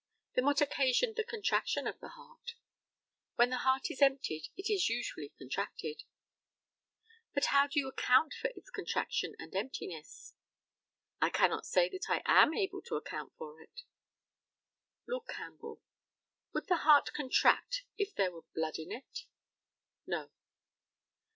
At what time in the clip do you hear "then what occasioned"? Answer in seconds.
0.33-1.15